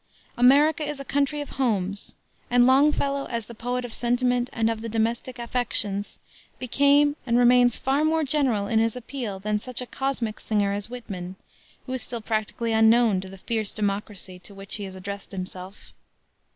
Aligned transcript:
America 0.35 0.83
is 0.83 0.99
a 0.99 1.05
country 1.05 1.41
of 1.41 1.49
homes, 1.61 2.15
and 2.49 2.65
Longfellow, 2.65 3.25
as 3.27 3.45
the 3.45 3.53
poet 3.53 3.85
of 3.85 3.93
sentiment 3.93 4.49
and 4.51 4.67
of 4.67 4.81
the 4.81 4.89
domestic 4.89 5.37
affections, 5.37 6.17
became 6.57 7.15
and 7.27 7.37
remains 7.37 7.77
far 7.77 8.03
more 8.03 8.23
general 8.23 8.65
in 8.65 8.79
his 8.79 8.95
appeal 8.95 9.39
than 9.39 9.59
such 9.59 9.79
a 9.79 9.85
"cosmic" 9.85 10.39
singer 10.39 10.73
as 10.73 10.89
Whitman, 10.89 11.35
who 11.85 11.93
is 11.93 12.01
still 12.01 12.19
practically 12.19 12.71
unknown 12.73 13.21
to 13.21 13.29
the 13.29 13.37
"fierce 13.37 13.75
democracy" 13.75 14.39
to 14.39 14.55
which 14.55 14.77
he 14.77 14.85
has 14.85 14.95
addressed 14.95 15.33
himself. 15.33 15.93